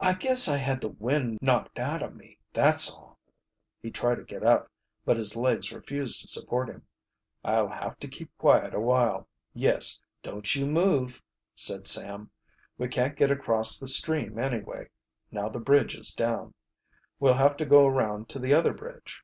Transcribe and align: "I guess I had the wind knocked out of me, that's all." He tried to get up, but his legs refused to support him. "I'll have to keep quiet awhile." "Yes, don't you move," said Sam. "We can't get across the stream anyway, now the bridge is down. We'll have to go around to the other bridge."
"I 0.00 0.14
guess 0.14 0.48
I 0.48 0.56
had 0.56 0.80
the 0.80 0.88
wind 0.88 1.38
knocked 1.40 1.78
out 1.78 2.02
of 2.02 2.16
me, 2.16 2.40
that's 2.52 2.90
all." 2.90 3.20
He 3.80 3.88
tried 3.88 4.16
to 4.16 4.24
get 4.24 4.42
up, 4.42 4.68
but 5.04 5.16
his 5.16 5.36
legs 5.36 5.70
refused 5.70 6.22
to 6.22 6.26
support 6.26 6.68
him. 6.68 6.88
"I'll 7.44 7.68
have 7.68 8.00
to 8.00 8.08
keep 8.08 8.36
quiet 8.36 8.74
awhile." 8.74 9.28
"Yes, 9.54 10.02
don't 10.24 10.52
you 10.56 10.66
move," 10.66 11.22
said 11.54 11.86
Sam. 11.86 12.32
"We 12.76 12.88
can't 12.88 13.16
get 13.16 13.30
across 13.30 13.78
the 13.78 13.86
stream 13.86 14.40
anyway, 14.40 14.88
now 15.30 15.48
the 15.48 15.60
bridge 15.60 15.94
is 15.94 16.10
down. 16.12 16.54
We'll 17.20 17.34
have 17.34 17.56
to 17.58 17.64
go 17.64 17.86
around 17.86 18.28
to 18.30 18.40
the 18.40 18.52
other 18.52 18.74
bridge." 18.74 19.22